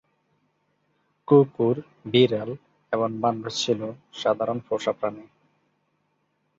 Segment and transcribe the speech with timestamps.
[1.27, 1.75] কুকুর,
[2.05, 2.49] বিড়াল
[2.93, 3.81] এবং বানর ছিল
[4.13, 5.25] সাধারণ পোষা প্রাণী।